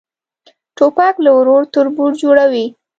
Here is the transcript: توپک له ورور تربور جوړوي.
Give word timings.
توپک 0.77 1.15
له 1.25 1.31
ورور 1.37 1.61
تربور 1.73 2.11
جوړوي. 2.21 2.65